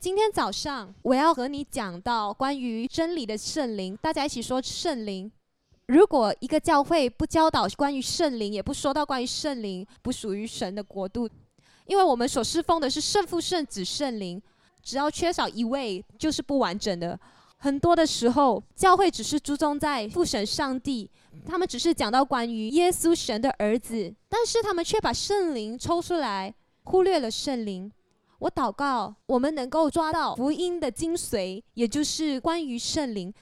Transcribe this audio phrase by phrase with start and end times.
[0.00, 5.30] 今天早上我要和你讲到关于真理的圣灵，大家一起说圣灵。
[5.86, 11.28] 如果一个教会不教导关于圣灵，也不说到关于圣灵，不属于神的国度，
[11.86, 14.40] 因为我们所侍奉的是圣父、圣子、圣灵，
[14.82, 17.18] 只要缺少一位就是不完整的。
[17.56, 21.10] 很多的时候，教会只是注重在父神上帝，
[21.44, 26.54] 他们只是讲到关于耶稣神的儿子，但是他们却把圣灵抽出来，
[26.84, 27.90] 忽略了圣灵。
[28.38, 33.32] 我祷告，我们能够抓到福音的精髓，也就是关于圣灵，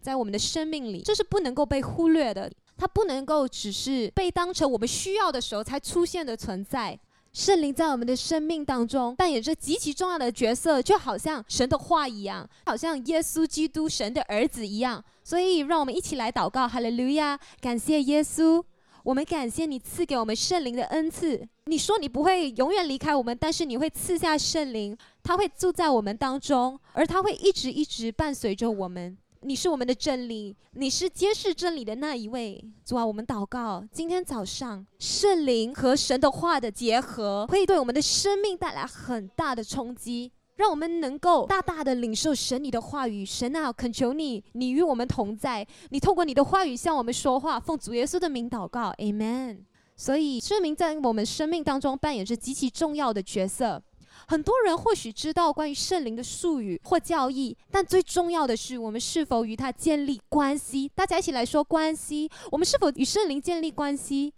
[0.00, 2.50] 在我们的生命里，这是不能够被忽略的。
[2.78, 6.98] 它不能够只是被当成我们需要的时候才出现的存在。
[7.32, 15.02] 圣灵在我们的生命当中扮演着极其重要的角色，就好像神的话一样，好像耶稣基督神的儿子一样。
[15.24, 18.62] 所以，让我们一起来祷告，哈利路亚，感谢耶稣。
[19.06, 21.40] 我们感谢你赐给我们圣灵的恩赐。
[21.66, 29.16] 你说你不会永远离开我们，但是你会赐下圣灵，他会住在我们当中，而他会一直一直伴随着我们。
[29.42, 32.60] 你是我们的真理，你是揭示真理的那一位。
[32.84, 40.32] 主啊，我们祷告，今天早上圣灵和神的话的结合，会对我们的生命带来很大的冲击。
[40.56, 49.58] 让我们能够大大的领受神你的话语，神啊，恳求你，你与我们同在，你透过你的话语向我们说话，奉主耶稣的名祷告，Amen。
[49.96, 53.82] 所以圣灵在我们生命当中扮演着极其重要的角色。
[54.28, 60.90] 很多人或许知道关于圣灵的术语或教义，但最重要的是我们是否与他建立关系。
[60.94, 64.32] 大家一起来说关系，我们是否与圣灵建立关系？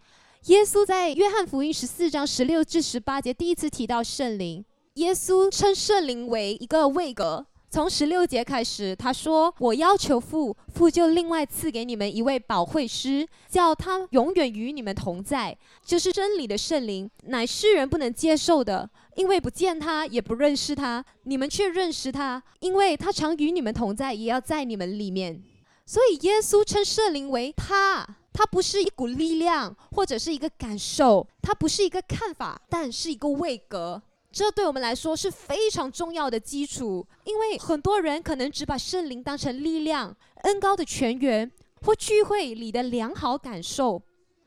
[0.47, 4.65] 耶稣在约翰福音十四章十六至十八节第一次提到圣灵。
[4.99, 7.47] 耶稣称圣灵为一个位格。
[7.71, 21.05] 从十六节开始，他说：“我要求父，父就另外赐给你们一位保惠师，叫他永远与你们同在，就是真理的圣灵，乃世人不能接受的，因为不见他，也不认识他。
[21.23, 25.41] 你们却认识他，因为他常与你们同在，也要在你们里面。
[25.87, 41.51] 所以耶稣称圣灵为他，他不是一股力量，或者是一个感受，他不是一个看法，但是一个位格。”这对我们来说是非常重要的基础，因为很多人可能只把圣灵当成力量、恩高的泉源
[41.83, 44.03] 或聚会里的良好感受，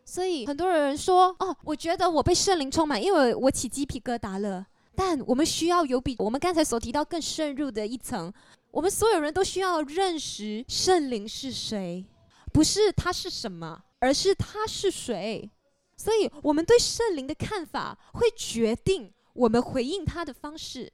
[0.06, 8.32] 所以很多人说：“哦，我觉得我被圣灵充满，因为我起鸡皮疙瘩了。”但我们需要有比我们刚才所提到更深入的一层，
[8.70, 12.06] 我们所有人都需要认识圣灵是谁，
[12.54, 15.50] 不是他是什么，而是他是谁。
[15.98, 19.12] 所以，我们对圣灵的看法会决定。
[19.34, 20.92] 我们回应他的方式，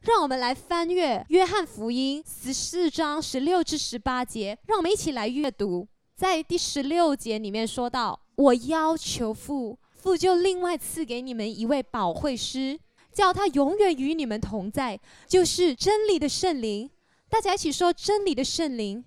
[0.00, 5.86] 让我们来翻阅约翰福音十四章十六至十八节，让我们一起来阅读。
[6.14, 12.78] 在第十六节里面说到：“我要求父，父就另外赐给你们一位保惠师，
[13.12, 16.90] 叫他永远与你们同在，就是真理的圣灵。”
[17.28, 19.04] 大家一起说：“真理的圣灵，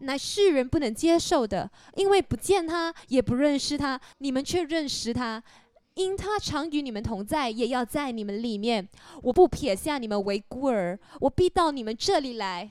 [0.00, 5.42] 乃世人不能接受的，因为不见他，也不认识他，你们却认识他。”
[5.94, 8.88] 因他常与你们同在，也要在你们里面。
[9.22, 12.70] 我不撇下你们为孤儿，我必到你们这里来。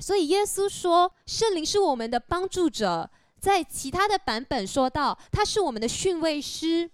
[0.00, 3.10] 所以耶稣说，圣灵是我们的帮助者。
[3.38, 6.90] 在其他的版本说到，他是我们的训慰师。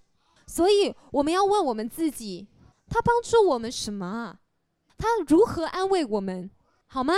[0.47, 2.49] 所以我们要问我们自己：
[2.89, 4.39] 他帮助我们什么？
[4.99, 6.51] 他如何安慰我们？
[6.87, 7.15] 好吗？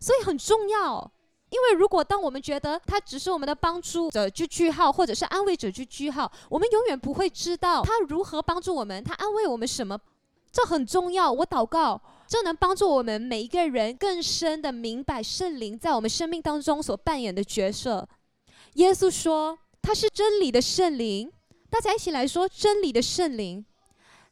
[0.00, 1.13] 所以很重要。
[1.54, 9.96] 因为如果当我们觉得他只是我们的帮助者句句号，或者是安慰者句句号，我们永远不会知道他如何帮助我们，他安慰我们什么，
[10.50, 11.30] 这很重要。
[11.30, 18.08] 我祷告，这能帮助我们每一个人更深的明白圣灵在我们生命当中所扮演的角色。
[18.72, 21.30] 耶稣说他是真理的圣灵，
[21.70, 23.64] 大家一起来说真理的圣灵。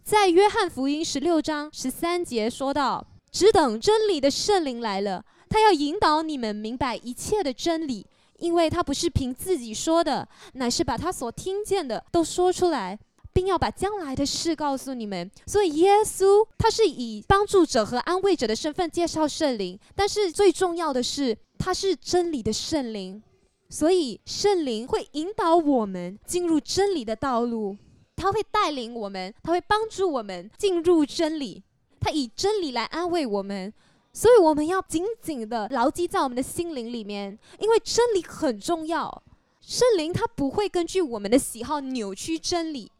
[0.03, 5.25] 在约翰福音十六章十三节说到，只等真理的圣灵来了。
[5.52, 8.06] 他要引导你们明白一切的真理，
[8.38, 12.98] 因为他不是凭自己说的，乃是把他所听见的都说出来，
[13.34, 15.30] 并要把将来的事告诉你们。
[15.46, 23.22] 所以耶稣他是以帮助者和安慰者的身份介绍圣灵，但是最重要的是他是真理的圣灵，
[23.69, 27.76] 所以圣灵会引导我们进入真理的道路，
[28.16, 31.62] 他会带领我们，他会帮助我们进入真理，
[32.00, 33.70] 他以真理来安慰我们。
[34.12, 39.23] 所以我们要紧紧的牢记在我们的心灵里面，因为真理很重要。
[39.61, 42.91] 圣灵它不会根据我们的喜好扭曲真理，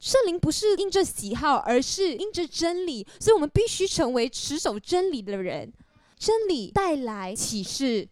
[0.00, 3.06] 圣灵不是因着喜好，而是因着真理。
[3.20, 5.72] 所以我们必须成为持守真理的人。
[6.18, 8.08] 真理带来启示，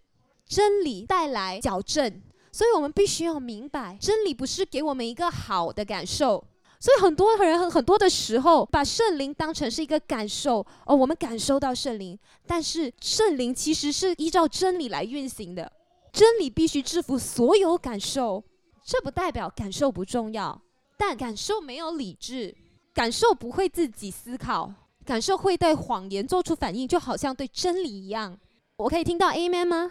[0.47, 2.23] 真理带来矫正。
[2.53, 6.45] 所以我们必须要明白，真理不是给我们一个好的感受。
[6.85, 15.73] 所以很多人很很多的时候，把圣灵当成是一个感受哦，我们感受到圣灵，但是圣灵其实是依照真理来运行的，
[16.13, 18.45] 真理必须制服所有感受。
[18.85, 20.61] 这不代表感受不重要，
[20.99, 22.55] 但感受没有理智，
[22.93, 24.71] 感受不会自己思考，
[25.07, 28.39] 感受会对谎言做出反应，就好像对真理一样。
[28.77, 29.91] 我可以听到 Amen 吗？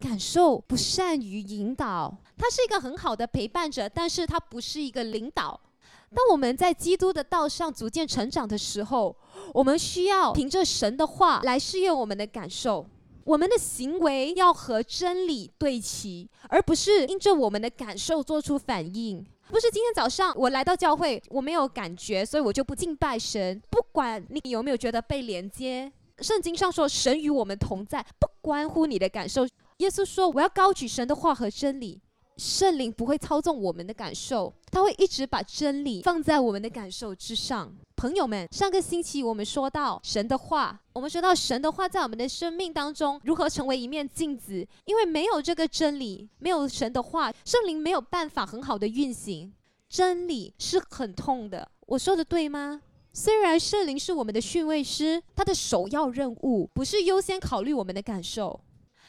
[0.00, 5.60] 感受不善于引导，他是一个很好的陪伴者，但是他不是一个领导。
[6.10, 9.16] 当我们在基督的道上逐渐成长的时候，
[9.52, 12.86] 我们需要凭着神的话来试验我们的感受。
[13.24, 19.24] 我们的行为要和真理对齐，而不是因着我们的感受做出反应。
[19.48, 23.60] 不是今天早上我来到教会，我没有感觉，所以我就不敬拜神。
[23.70, 29.46] 不管你有没有觉得被连接，圣经上说神与我们同在，不关乎你的感受。
[29.78, 32.00] 耶稣说：“我要高举神的话和真理。”
[32.36, 37.72] 圣灵不会操纵我们的感受，他会一直把真理放在我们的感受之上。
[37.96, 44.66] 朋友们，上个星期我们说到神的话，我们说到神的话在我们的生命当中如何成为一面镜子。
[44.84, 49.52] 因为没有这个真理，没有神的话，圣灵没有办法很好的运行。
[49.88, 52.82] 真理是很痛的，我说的对吗？
[53.12, 58.60] 虽然圣灵是我们的训位师，他的首要任务不是优先考虑我们的感受。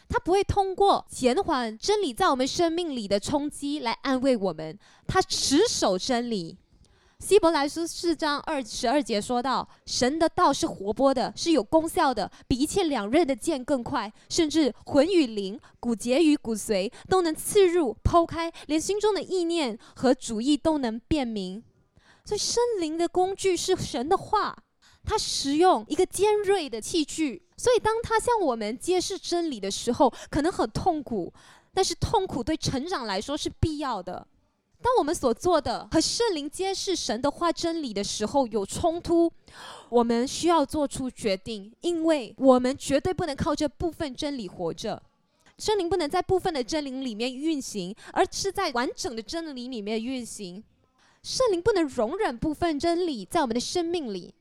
[0.08, 6.58] 他不会通过减缓真理在我们生命里的冲击来安慰我们，他持守真理。
[7.20, 21.64] 希伯来书四章二十二节说到：“神的道是活泼的，是有功效的，比一切两刃的剑更快，甚至魂与灵、骨节与骨髓都能刺入、剖开，连心中的意念和主意都能辨明。”
[22.26, 24.56] 所以，圣灵的工具是神的话。
[25.08, 31.34] 他使用一个尖锐的器具，所以当他向我们揭示真理的时候，可能很痛苦，
[31.74, 34.28] 但是痛苦对成长来说是必要的。
[34.82, 39.32] 当我们所做的和圣灵揭示神的话真理的时候有冲突，
[39.90, 45.02] 我们需要做出决定，因为我们绝对不能靠这部分真理活着。
[45.58, 50.62] 圣灵不能在部分的真理里面运行，而是在完整的真理里面运行。
[51.24, 54.36] 圣灵不能容忍部分真理在我们的生命里。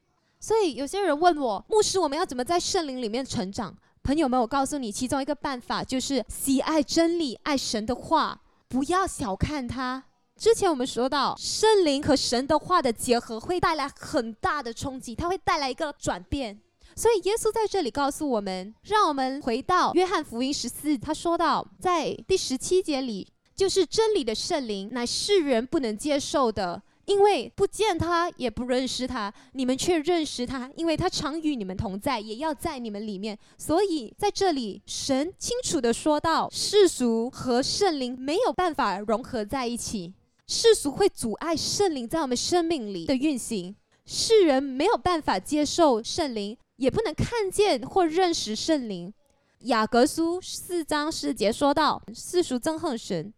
[0.45, 3.75] 所以有些人问我，牧师，我们要怎么在圣灵里面成长？
[4.03, 8.39] 朋友们，我告诉你，其中一个办法就是喜爱真理，爱神的话，
[8.69, 10.05] 不要小看它。
[10.37, 16.61] 之前我们说到，圣灵和神的话的结合会带来很大的冲击，它会带来一个转变。
[16.95, 23.27] 所以耶稣在这里告诉我们，让我们回到约翰福音十四，他说到，在第十七节里，
[23.57, 26.83] 就是真理的圣灵，乃世人不能接受的。
[27.07, 33.39] 因为不见他，也不认识他，你们却认识他，因为他常与你们同在，也要在你们里面。
[33.59, 40.15] 所以在这里，神清楚的说到，世俗和圣灵没有办法融合在一起，
[40.47, 43.75] 世俗会阻碍圣灵在我们生命里的运行，
[44.07, 49.13] 世人没有办法接受圣灵，也不能看见或认识圣灵。
[49.61, 53.33] 雅各书四章四节说到，世俗憎恨神。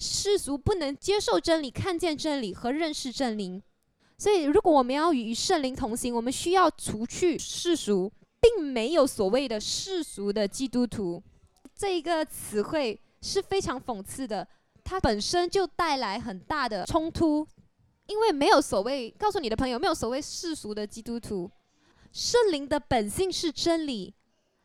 [0.00, 3.62] 世俗不能接受真理、看见真理和认识真理，
[4.16, 8.10] 所以如果我们要与圣灵同行，我们需要除去世俗，
[8.40, 11.22] 并没有所谓的世俗的基督徒。
[11.76, 14.48] 这一个词汇是非常讽刺的，
[14.82, 17.46] 它本身就带来很大的冲突，
[18.06, 21.50] 因为没有所谓告诉你的朋友，没有所谓世俗的基督徒，
[22.10, 24.14] 圣灵的本性是真理。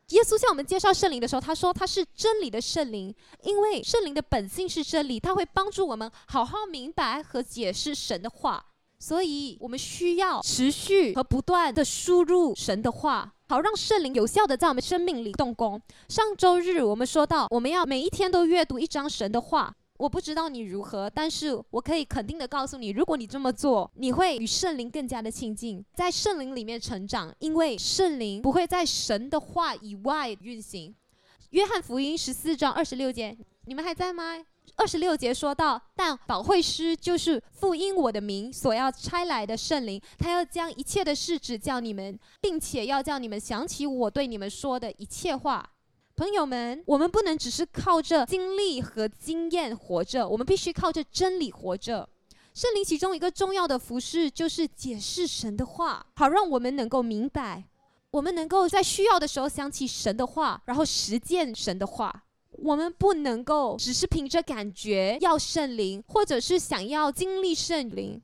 [0.09, 8.63] 耶稣向我们介绍圣灵的时候，他说他是真理的圣灵，因为圣灵的本性是真理，他会帮助我们好好明白和解释神的话。
[8.97, 15.79] 所以，我们需要持续和不断的输入神的话，好让圣灵有效的在我们生命里动工。
[16.07, 19.73] 上周日我们说到，我们要每一天都阅读一章神的话。
[19.97, 30.93] 我不知道你如何，但是我可以肯定的告诉你，如果你这么做，你会与圣灵更加的亲近，在圣灵里面成长，因为圣灵不会在神的话以外运行。
[31.51, 34.45] 约翰福音十四章二十六节，你们还在吗？
[34.75, 45.71] 二十六节说到，但保惠师就是复因我的名所要差来的圣灵，他要将一切的事指教你们，并且要叫你们想起我对你们说的一切话。
[46.15, 52.07] 朋友们，我们不能只是靠着经历和经验活着，我们必须靠着真理活着。
[52.53, 57.65] 圣灵其中一个重要的服饰就是解释神的话，好让我们能够明白，
[58.11, 62.23] 我们能够在需要的时候想起神的话，然后实践神的话。
[62.59, 68.21] 我们不能够只是凭着感觉要圣灵，或者是想要经历圣灵。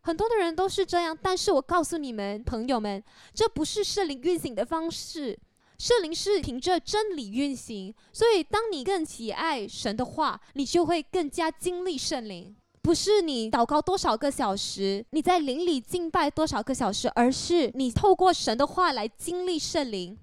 [0.00, 3.00] 很多的人都是这样，但是我告诉你们，朋友们，
[3.32, 5.38] 这不是圣灵运行的方式。
[5.80, 12.54] 圣灵是凭着真理运行，所以当你更喜爱神的话，你就会更加经历圣灵。
[12.82, 20.18] 不是你祷告多少个小时，你在灵里敬拜多少个小时，而是你透过神的话来经历圣灵。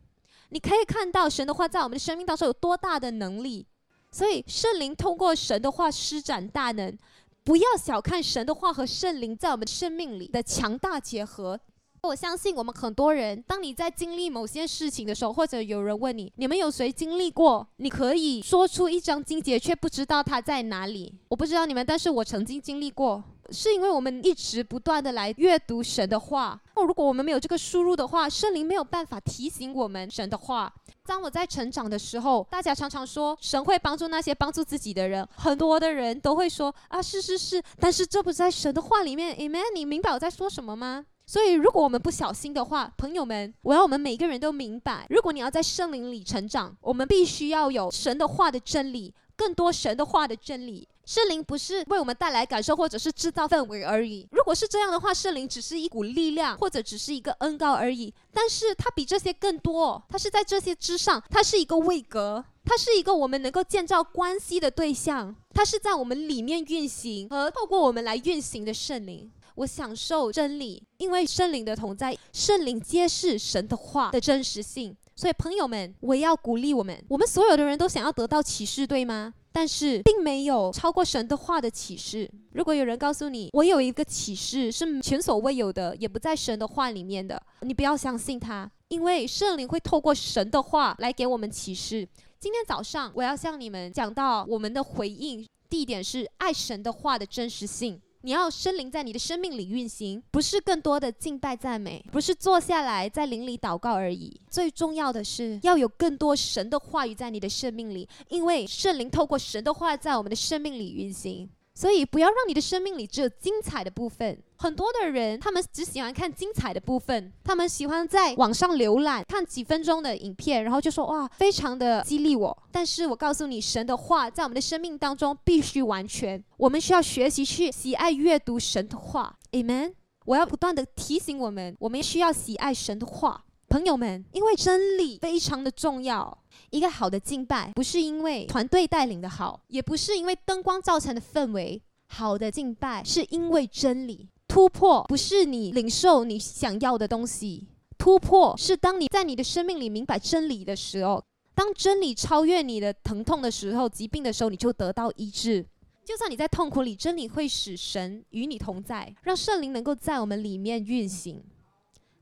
[0.50, 3.66] 你可以看到神的话在我们的生命当中有多大的能力。
[4.12, 6.96] 所以圣灵通过神的话施展大能，
[7.44, 11.60] 不要小看神的话和圣灵在我们生命里的强大结合。
[12.08, 17.68] 我相信我们很多人，当你在经历某些事情的时候，或者有人问你，你们有谁经历过？
[17.76, 21.14] 你可以说出一张金节，却不知道它在哪里。
[21.28, 26.58] 我不知道你们，但是我曾经经历过，是因为我们一直不断的来阅读神的话。
[26.76, 30.74] 那如果我们没有这个输入的话，圣灵没有办法提醒我们神的话。
[31.06, 39.36] 当我在成长的时候，大家常常说神会帮助那些帮助自己的人，很多的人都会说啊，是是是，但是这不在神的话里面。
[39.36, 41.06] Amen，你明白我在说什么吗？
[41.30, 50.88] 所以，如果我们不小心的话，朋友们，我要我们每个人都明白，如果你要在圣灵里成长，我们必须要有神的话的真理，更多神的话的真理。
[51.04, 54.26] 圣灵不是为我们带来感受，或者是制造氛围而已。
[54.32, 58.14] 如果是这样的话，圣灵只是一股力量，或者只是一个恩高而已。
[58.32, 69.30] 但是它比这些更多，它是在这些之上，它是一个位格，它是一个我们能够建造关系的对象，它是在我们里面运行和透过我们来运行的圣灵。
[69.58, 74.96] 我享受真理，因为圣灵的同在，圣灵揭示神的话的真实性。
[75.16, 77.04] 所以，朋友们，我也要鼓励我们。
[77.08, 79.34] 我们所有的人都想要得到启示，对吗？
[79.52, 82.30] 但是，并没有超过神的话的启示。
[82.52, 92.08] 如果有人告诉你，我有一个启示是前所未有的，也不在神的话里面的，你不要相信他，因为圣灵会透过神的话来给我们启示。
[92.40, 98.00] 今天早上，我要向你们讲到我们的回应，地点是爱神的话的真实性。
[98.22, 104.40] 你要生灵在你的生命里运行，不是更多的敬拜赞美，不是坐下来在灵里祷告而已。
[104.50, 111.50] 最重要的是要有更多神的话语在你的生命里，因为圣灵透过神的话在我们的生命里运行。
[111.78, 114.42] 所以不要让你的生命里只有精彩的部分。
[114.58, 122.64] 很多的人，他们只喜欢看精彩的部分，他们喜欢在网上浏览，看几分钟的影片，然后就说哇，非常的激励我。
[122.72, 126.44] 但是我告诉你，神的话在我们的生命当中必须完全。
[126.58, 129.94] 我们需要学习去喜爱阅读神的话，Amen。
[130.26, 136.38] 我要不断的提醒我们，我们需要喜爱神的话，朋友们，因为真理非常的重要。
[136.70, 141.82] 一个好的敬拜，不是因为团队带领的好，也不是因为灯光造成的氛围。
[142.08, 147.68] 好的敬拜是因为真理突破，不是你领受你想要的东西。
[147.98, 151.22] 突破是当你在你的生命里明白真理的时候，
[151.54, 155.66] 当真理超越你的疼痛的时候、疾病的时候，你就得到医治。
[156.06, 161.44] 就算你在痛苦里，真理会使神与你同在，让圣灵能够在我们里面运行。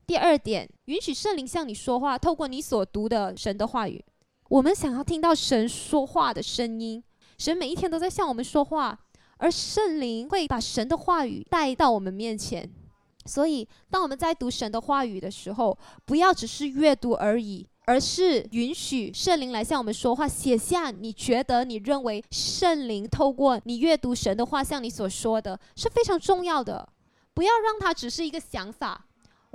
[0.06, 4.04] 第二点，允许圣灵向你说话，透过你所读的神的话语。
[4.48, 7.02] 我们想要听到神说话的声音，
[7.38, 8.96] 神每一天都在向我们说话，
[9.38, 12.70] 而圣灵会把神的话语带到我们面前。
[13.24, 20.28] 所以，当我们在读神的话语的时候，不要只是阅读而已，而是允许圣灵来向我们说话。
[20.28, 26.88] 写下你觉得、你认为圣灵透过你阅读神的话向你所说的是非常重要的。
[27.34, 29.06] 不要让它只是一个想法。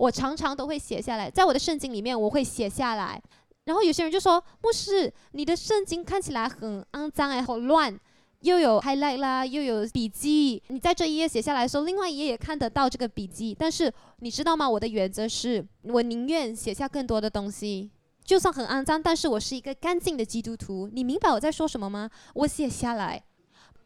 [0.02, 3.22] 我常常都会写下来，在我的圣经里面，我会写下来。
[3.66, 7.96] 然后有些人就说：“牧师，你的圣经看起来很肮脏哎，好乱，
[8.40, 10.60] 又有 highlight 啦，又有笔记。
[10.70, 13.56] 你在这一页写下来的时候，另外一页也看得到这个笔记。
[13.58, 14.68] 但是你知道吗？
[14.68, 17.92] 我的原则是我宁愿写下更多的东西，
[18.26, 20.90] 就算很肮脏，但是我是一个干净的基督徒。
[20.92, 22.10] 你明白我在说什么吗？
[22.34, 23.24] 我写下来，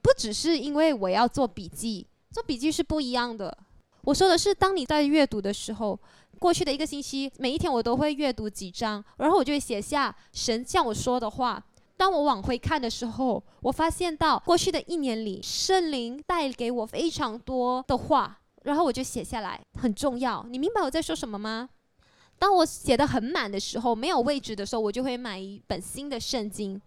[0.01, 3.57] 不只是因为我要做笔记，做笔记是不一样的。
[4.05, 5.99] 我说的是，当你在阅读的时候。”
[6.37, 11.63] 过去的一个星期，每一天我都会阅读几章，然后我就会写下神向我说的话。
[11.95, 20.45] 当我往回看的时候，我发现到过去的一年里，圣灵带给我非常多的话，然后我就写下来，很重要。
[20.49, 21.69] 你明白我在说什么吗？
[22.37, 26.79] 当我写的很满的时候，没有位置的时候，我就会买一本新的圣经。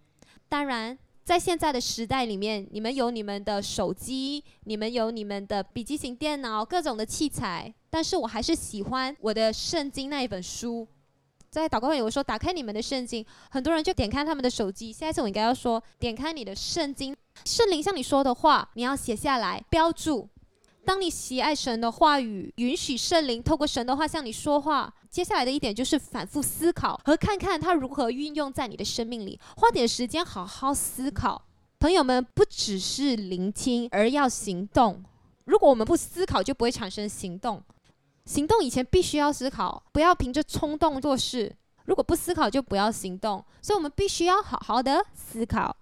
[0.46, 0.96] 当然。
[1.28, 7.70] 在现在的时代里面，你们有你们的手机，你们有你们的笔记型电脑，各种的器材。
[7.90, 10.88] 但是我还是喜欢我的圣经那一本书。
[11.50, 14.90] 在祷告会，我说打开你们的圣经，很多人就点开他们的手机。
[14.90, 20.26] 下一次我应该要说，点开你的圣经，圣灵向你说的话，你要写下来，标注。
[20.88, 24.90] 当你喜爱神的话语，允许圣灵透过神的话向你说话。
[25.10, 31.42] 接下来的一点就是反复思考和看看它如何运用在你的生命里，花点时间好好思考。
[31.78, 35.04] 朋友们，不只是聆听，而要行动。
[35.44, 37.62] 如果我们不思考，就不会产生行动。
[38.24, 41.54] 行动以前必须要思考，不要凭着冲动做事。
[41.84, 43.44] 如果不思考，就不要行动。
[43.60, 45.76] 所以我们必须要好好的思考。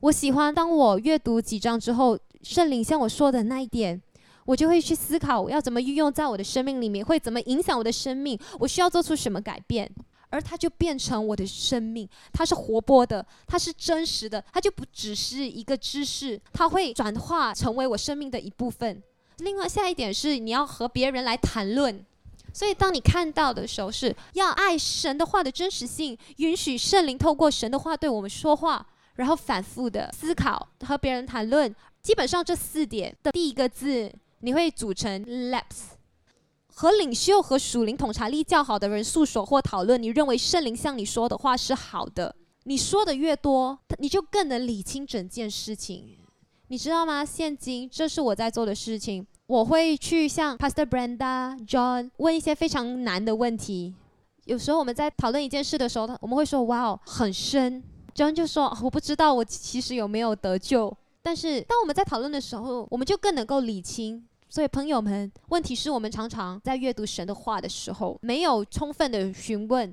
[0.00, 2.18] 我喜欢当我阅读几章之后。
[2.42, 4.02] 圣灵向我说的那一点，
[4.44, 9.90] 我就会去思考我要怎么运用在我的生命里面，会怎么影响我的生命，我需要做出什么改变。
[10.30, 19.00] 而它就变成我的生命，它是活泼的，它是真实的，它就不只是一个知识，它会转化成为我生命的一部分。
[19.38, 22.04] 另外，下一点是你要和别人来谈论，
[22.52, 28.84] 所以当你看到的时候，是要爱神的话的真实性，允许圣灵透过神的话对我们说话，
[29.14, 31.72] 然后反复的思考和别人谈论。
[32.02, 34.12] 基本上这四点的第一个字，
[34.44, 35.94] 你会组成 laps。
[36.76, 42.34] 和领袖和属灵统察力较好的人诉说或讨论，你认为圣灵向你说的话是好的。
[42.64, 46.18] 你说的越多，你就更能理清整件事情。
[46.68, 47.24] 你知道吗？
[47.24, 49.26] 现今这是我在做的事情。
[49.46, 53.94] 我会去向 Pastor Brenda、John 问一些非常难的问题。
[54.44, 57.82] 有时候我们在讨论一件事的时候，我们会说：“哇哦，很深。
[58.14, 64.26] ”John 就说：“我不知道我其实有没有得救。”但是当我们在讨论的时候，我们就更能够理清。
[64.54, 69.92] 所以，朋友们，问题是我们常常在阅读神的话的时候，没有充分的询问。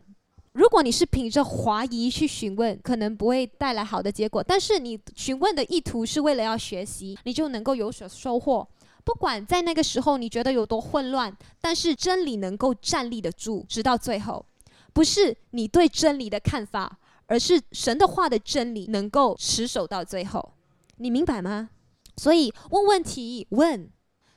[0.51, 4.43] 如果你是凭着怀疑去询问，可能不会带来好的结果。
[4.43, 8.67] 但是，你询问的意图是为了要学习，你就能够有所收获。
[9.03, 14.45] 不管在那个时候你觉得有多混乱，但是真理能够站立得住，直到最后。
[14.93, 20.53] 不是你对真理的看法，而是神的话的真理能够持守到最后。
[20.97, 21.71] 你明白吗？
[22.17, 23.89] 所以，问问题，问。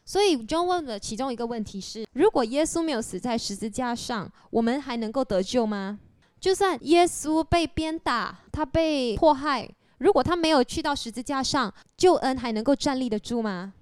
[0.05, 5.99] 所以，John 问的其中一个问题是：如果耶稣没有死在十字架上，我们还能够得救吗？
[6.39, 9.67] 就算耶稣被鞭打，他被迫害，
[9.99, 13.73] 如果他没有去到十字架上，救恩还能够站立得住吗？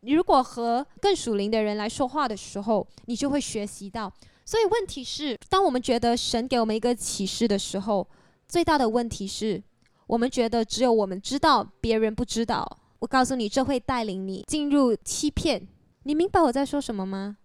[0.00, 4.10] 如果和更属灵的人来说话的时候，你就会学习到。
[4.46, 8.08] 所以，问题是，当我们觉得神给我们一个启示的时候，
[8.48, 9.62] 最大的问题是
[10.06, 12.78] 我们觉得只有我们知道，别人不知道。
[13.00, 15.66] 我告诉你，这会带领你进入欺骗。
[16.04, 17.36] 你明白我在说什么吗？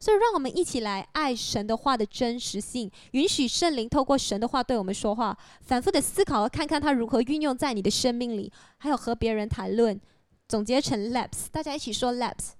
[0.00, 10.00] 所以，让我们一起来爱神的话的真实性，允许圣灵透过神的话对我们说话，反复的思考和看看他如何运用在你的生命里，还有和别人谈论，
[10.46, 11.46] 总结成 Laps。
[11.50, 12.50] 大家一起说 Laps。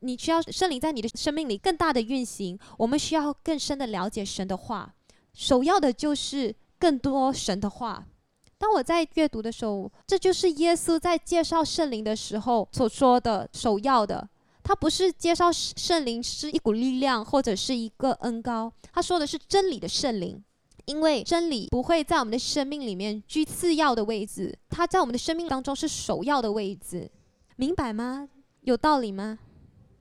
[0.00, 4.94] 你需要圣灵在你的生命里更大的运行，我们需要更深的了解神的话，
[5.34, 8.06] 首要的就是更多神的话。
[8.58, 14.28] 当我在阅读的时候，这就是耶稣在介绍圣灵的时候所说的首要的。
[14.62, 20.42] 他不是介绍圣灵是一股力量或者是一个恩高，他说的是真理的圣灵，
[20.86, 27.10] 因为真理不会在我们的生命里面居次要的位置，它在我们的生命当中是首要的位置，
[27.56, 28.26] 明白吗？
[28.62, 29.38] 有道理吗？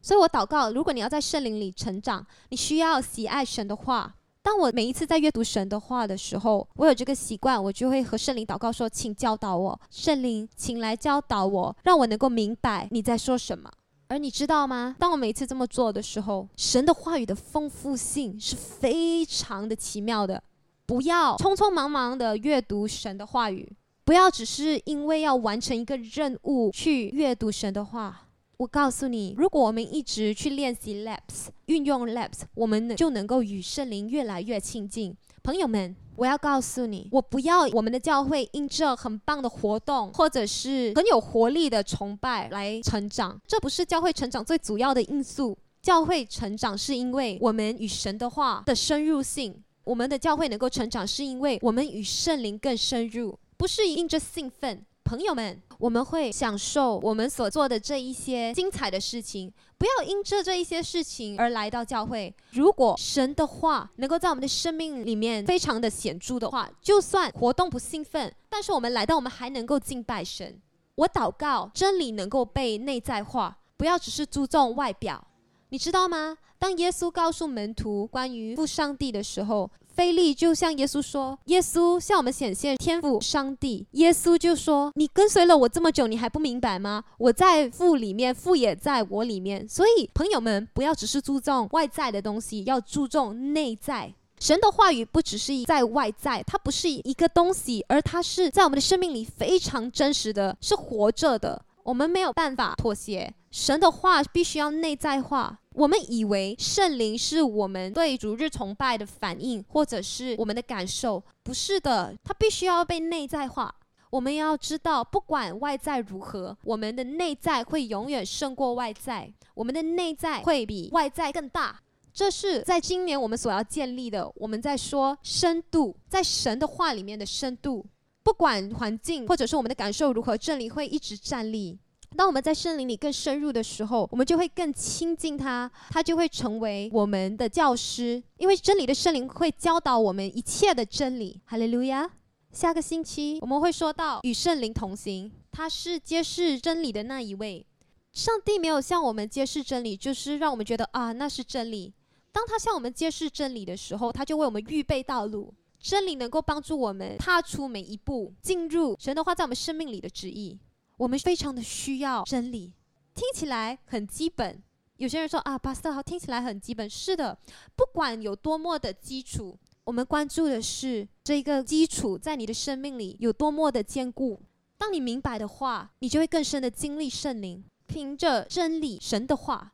[0.01, 4.15] 所以我祷告，如果你要在圣灵里成长，你需要喜爱神的话。
[4.43, 13.71] 当我每一次在阅读神的话的时候，我有这个习惯，我就会和圣灵祷告说：“请教导我，圣灵，请来教导我，让我能够明白你在说什么。”
[14.09, 14.97] 而你知道吗？
[14.99, 20.43] 当我每一次这么做的时候，神的话语的丰富性是非常的奇妙的。
[20.85, 28.27] 不要匆匆忙忙的阅读神的话语，不要只是因为要完成一个任务去阅读神的话。
[28.63, 35.13] 我告诉你，如果我们一直去练习 Labs，运用 Labs，我们就能够与圣灵越来越亲近。
[35.43, 43.37] 朋友们，我要告诉你，我不要我们的教会因这很棒的活动，或者是很有活力的崇拜来成长。
[43.45, 45.57] 这不是教会成长最主要的因素。
[45.81, 49.61] 教会成长是因为我们与神的话的深入性。
[49.83, 54.85] 我们的教会能够成长，是因为我们与圣灵更深入，不是因着兴奋。
[55.03, 59.51] 朋友们，我们会享受我们所做的这一些精彩的事情。
[59.77, 62.33] 不要因着这一些事情而来到教会。
[62.51, 70.59] 如果神的话能够在我们的生命里面非常的显著的话，就算活动不兴奋，但是我们来到，我们还能够敬拜神。
[70.95, 75.27] 我祷告真理能够被内在化，不要只是注重外表。
[75.69, 76.37] 你知道吗？
[76.57, 79.69] 当耶稣告诉门徒关于父上帝的时候。
[79.95, 87.03] 菲利就向耶稣说：“耶稣向我们显现天赋上帝。”耶稣就说：“你跟随了我这么久，你还不明白吗？
[87.19, 89.67] 我在父里面，父也在我里面。
[89.69, 94.11] 所以，朋友们，不要只是注重外在的东西，要注重内在。
[94.39, 101.63] 神的话语不只是在外在，它不是一个东西，而它是在我们的生命里非常真实的，是活着的。
[101.83, 113.73] 我们没有办法妥协，神的话必须要内在化。”我们以为圣灵是我们对主日崇拜的反应，或者是我们的感受，不是的，它必须要被内在化。
[114.09, 121.79] 我们要知道，不管外在如何，我们的内在会永远胜过外在，我们的内在会比外在更大。
[122.13, 124.31] 这是在今年我们所要建立的。
[124.35, 127.83] 我们在说深度，在神的话里面的深度。
[128.21, 131.79] 不管环境或者是我们的感受如何，真理会一直站立。
[132.15, 138.21] 当我们在圣灵里更深入的时候，我们就会更亲近他，他就会成为我们的教师。
[138.37, 141.41] 因为真理的圣灵会教导我们一切的真理。
[141.45, 142.09] 哈利路亚！
[142.51, 147.65] 下个星期我们会说到与圣灵同行，他是揭示真理的那一位。
[148.11, 151.91] 上帝没有向我们揭示真理，就是让我们觉得啊，那是真理。
[152.31, 155.53] 当他向我们揭示真理的时候，他就为我们预备道路。
[155.79, 160.57] 真理能够帮助我们踏出每一步，进入神的话在我们生命里的旨意。
[160.97, 162.73] 我们非常的需要真理，
[163.13, 164.61] 听起来很基本。
[164.97, 166.89] 有些人说啊，巴斯特好，听起来很基本。
[166.89, 167.37] 是的，
[167.75, 174.41] 不管有多么的基础，我们关注的是这一个基础在你的生命里有多么的坚固。
[174.77, 179.73] 当你明白的话，你就会更深的经历圣灵，凭着真理、神的话，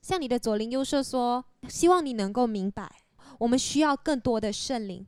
[0.00, 2.90] 像你的左邻右舍说，希望你能够明白，
[3.38, 5.06] 我们需要更多的圣灵。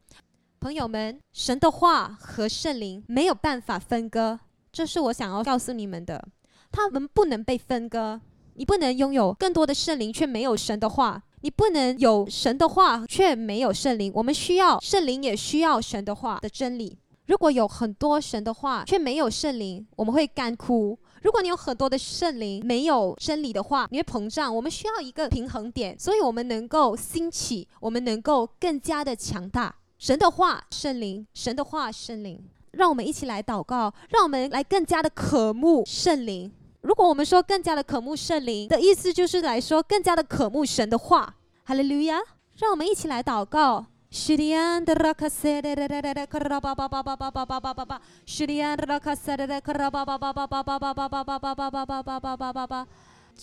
[0.58, 4.40] 朋友们，神的话和圣灵没有办法分割。
[4.74, 6.26] 这是我想要告诉你们的，
[6.72, 8.20] 他们不能被分割。
[8.56, 14.12] 你不能拥有更多的圣灵，却没有神的话；你不能有神的话，却没有圣灵。
[14.14, 16.98] 我们需要圣灵，也需要神的话的真理。
[17.26, 24.54] 如果有很多神的话，却没有圣灵，我们会干枯；如果你有很多的圣灵，没有真理的话，你会膨胀。
[24.54, 29.74] 我们需要一个平衡点，所以我们能够兴起，我们能够更加的强大。
[29.98, 32.40] 神的话，圣灵；神的话，圣灵。
[32.76, 36.52] 让我们一起来祷告，让我们来更加的渴慕圣灵。
[36.82, 41.34] 如果我们说更加的渴慕圣灵的意思，就是来说更加的渴慕神的话。
[41.64, 42.20] 哈利路亚！
[42.56, 43.86] 让我们一起来祷告。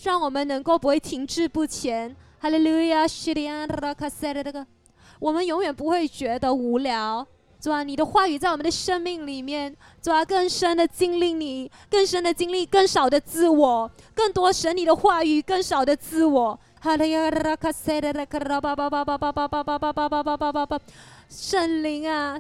[0.04, 2.16] 让我们能够不会停滞不前。
[2.40, 3.06] 哈利路亚！
[5.20, 7.28] 我们永远不会觉得无聊。
[7.62, 16.60] 主啊，你的话语在我们的生命里面，主啊，更深的经历你，更深的经历，更少的自我，更多神你的话语，更少的自我。
[21.30, 22.40] 圣灵啊，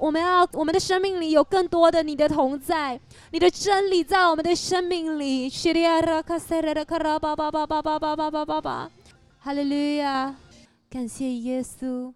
[0.00, 2.98] 我们要我们的生命里有更多的你的同在，
[3.30, 5.50] 你的真理在我们的生命里。
[9.38, 10.34] 哈利路亚，
[10.88, 12.14] 感谢耶稣。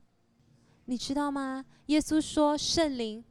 [0.88, 1.62] 你知道吗？
[1.86, 3.22] 耶稣说圣灵，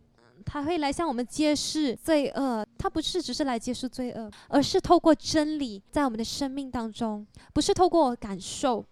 [0.45, 2.63] 他会来向我们揭示罪恶。
[2.77, 8.85] 他不是只是来揭示罪恶，而是透过真理在我们的生命当中，不是透过感受。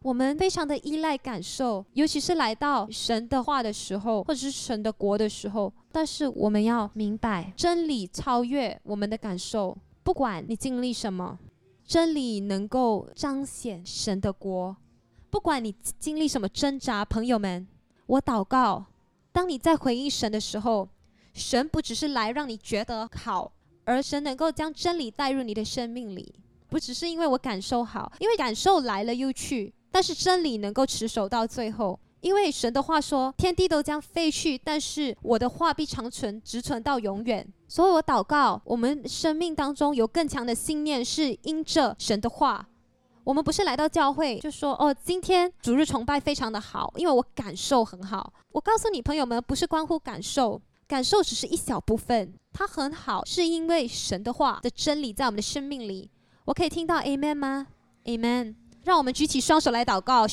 [0.00, 5.70] 我们非常的依赖感受，尤其是来到神的话的时候，或者是神的国的时候。
[5.92, 9.76] 但是我们要明白，真理超越我们的感受。
[10.02, 11.38] 不管你经历什么，
[11.84, 14.74] 真理能够彰显神的国。
[15.28, 17.68] 不管你经历什么挣扎，朋友们。
[18.06, 18.86] 我祷告，
[19.32, 20.88] 当你在回应神的时候，
[21.34, 23.50] 神不只是来让你觉得好，
[23.84, 26.34] 而神能够将真理带入你的生命里。
[26.68, 31.98] 不只是因为我感受好，因为感受来了又去，但是真理能够持守到最后。
[32.20, 37.46] 因为神的话说，天地都将废去，但是我的话必长存，直存到永远。
[37.68, 42.66] 所以我祷告，我们生命当中有更强的信念，是因着神的话。
[43.26, 48.32] 我们不是来到教会就说哦，今天主日崇拜非常的好，因为我感受很好。
[48.52, 56.08] 我告诉你朋友们，不是关乎感受，感受只是一小部分，它很好，是因为神的话的真理在我们的生命里。
[56.44, 57.66] 我可以听到 Amen 吗
[58.04, 58.54] ？Amen。
[58.84, 60.28] 让我们举起双手来祷告。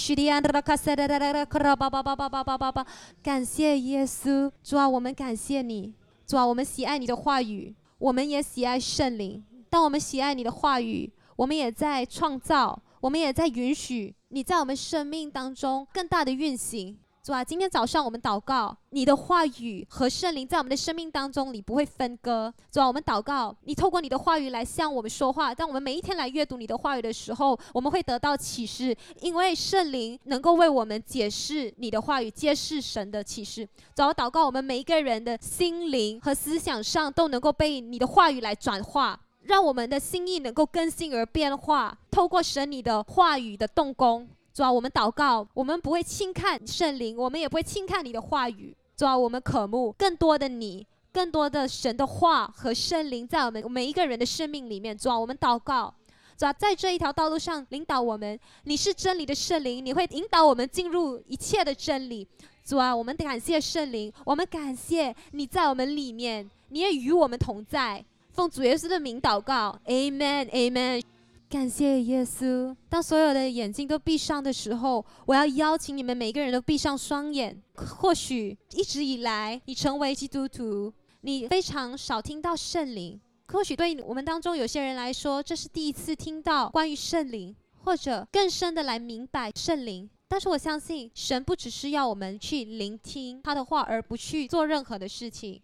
[3.23, 5.95] 感谢耶稣，主啊，我们感谢你，
[6.27, 9.43] 主啊，我们喜爱你的话语，我们也喜爱圣灵。
[9.67, 11.11] 当我们喜爱你的话语。
[11.35, 16.97] 我们也在创造，我们也在允许你在我们生命当中更大的运行。
[17.23, 22.53] 主啊，今天早上我们祷告，你的话语和圣灵在我们的生命当中，你不会分割。
[22.69, 25.55] 主啊，我们祷告，你透过你的话语来向我们说话。
[25.55, 33.65] 当我们每一天来阅读你的话语的时候，我们会得到启示，因为圣灵能够为我们解释你的话语，揭示神的启示。
[33.95, 39.17] 主啊，祷告我们每一个人的心灵和思想上都能够被你的话语来转化。
[39.43, 55.93] 让我们的心意能够更新而变化，透过神你的话语的动工，主啊，我们祷告，我们不会轻看圣灵，我们也不会轻看你的话语，主啊，我们渴慕更多的你，更多的神的话和圣灵在我们每一个人的生命里面，主啊，我们祷告，
[56.37, 62.25] 主啊，在这一条道路上领导我们，你是真理的圣灵，你会引导我们进入一切的真理，
[62.63, 68.05] 主啊，我们感谢圣灵，我们感谢你在我们里面，你也与我们同在。
[68.33, 71.03] 奉主耶稣的名祷告，Amen，Amen。
[71.47, 72.75] 感谢耶稣。
[72.89, 77.61] 当所有的眼睛都闭上的时候，我要邀请你们每个人都闭上双眼。
[77.75, 80.91] 或许一直以来，你成为基督徒，
[81.21, 83.21] 你非常少听到圣灵。
[83.49, 90.09] 或许对我们当中有些人来说，这是第一次听到关于圣灵，或者更深的来明白圣灵。
[90.27, 95.61] 但是我相信，神不只是要我们去聆听他的话，而不去做任何的事情。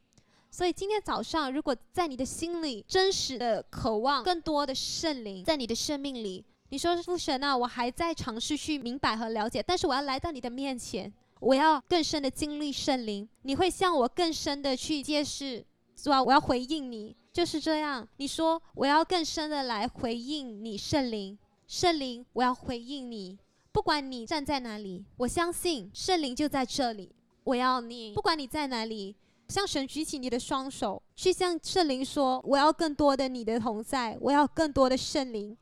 [0.51, 13.27] 所以今天早上，如果在你的心里真实的渴望更多的圣灵在你的生命里，你说父神啊，我还在尝试去明白和了解，但是我要来到你的面前，我要更深的经历圣灵。
[13.43, 15.63] 你会向我更深的去揭示，
[15.95, 16.21] 是吧？
[16.21, 18.07] 我要回应你，就是这样。
[18.17, 23.37] 你说我要更深的来回应你，圣灵，圣灵，我要回应你，
[23.71, 27.11] 不管你站在哪里，我相信圣灵就在这里。
[27.43, 29.15] 我要你，不管你在哪里。
[29.49, 35.57] 向神举起你的双手，去向圣灵说：“我要更多的你的同在，我要更多的圣灵。”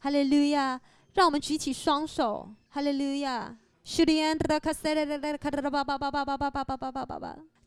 [0.00, 0.80] 哈利路亚！
[1.14, 3.56] 让我们举起双手，哈利路亚！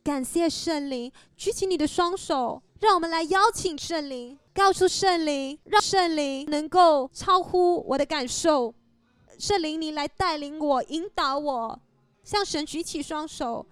[0.03, 8.73] 感谢圣灵，举起你的双手，让我们来邀请圣灵，告诉圣灵，让圣灵能够超乎我的感受。
[9.37, 11.79] 圣灵，你来带领我，引导我，
[12.23, 13.65] 向神举起双手。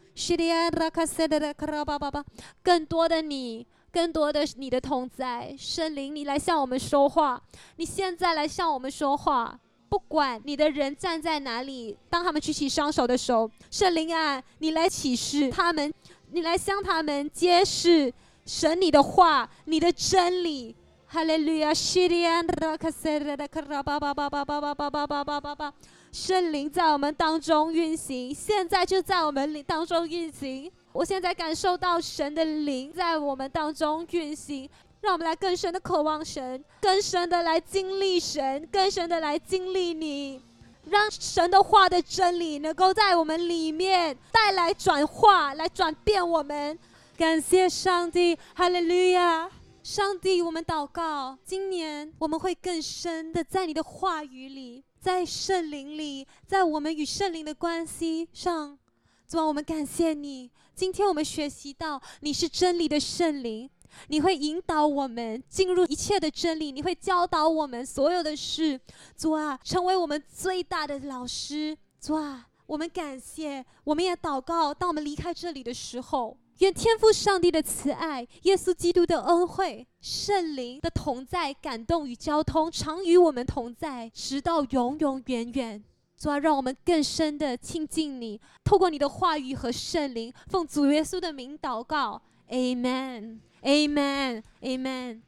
[2.63, 7.41] 更多的你，更多的你的同在，圣灵，你来向我们说话。
[7.77, 15.93] 你现在来向我们说话，不管你的人站在哪里，当他们举起双手的时候，圣灵啊，你来启示他们，
[16.31, 18.13] 你来向他们揭示
[18.45, 20.75] 神你的话，你的真理。
[21.05, 25.73] 哈利路亚西利安娜卡萨尔达卡拉巴巴巴巴巴巴巴巴巴！
[26.13, 30.71] 圣灵在我们当中运行，现在就在我们当中运行。
[30.91, 34.69] 我现在感受到神的灵在我们当中运行，
[35.01, 40.39] 让我们来更深的渴望神，更深的来经历神，更深的来经历你，
[40.85, 46.77] 让神的话的真理能够在我们里面带来转化，来转变我们。
[47.17, 49.49] 感谢上帝，哈利路亚！
[49.83, 54.85] 上帝，我们祷告，今年我们会更深的在你的话语里。
[54.97, 58.79] 在圣灵里，在我们与圣灵的关系上，
[59.27, 60.49] 主啊，我们感谢你。
[60.73, 63.69] 今天我们学习到你是真理的圣灵，
[64.07, 68.79] 你会引导我们进入一切的真理，你会教导我们所有的事。
[69.17, 71.77] 主啊，成为我们最大的老师。
[71.99, 74.73] 主啊，我们感谢，我们也祷告。
[74.73, 76.37] 当我们离开这里的时候。
[76.59, 85.83] 愿天父上帝的慈爱、耶稣基督的恩惠、圣灵的同在、感动与交通，常与我们同在，直到永永远远。
[86.15, 95.21] 主啊，让我们更深的亲近你，透过你的话语和圣灵，奉主耶稣的名祷告，Amen，Amen，Amen。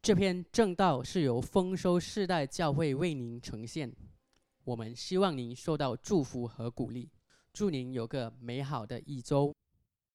[0.00, 3.94] 这篇正道是由丰收世代教会为您呈现，
[4.64, 7.10] 我们希望您受到祝福和鼓励，
[7.52, 9.52] 祝您有个美好的一周。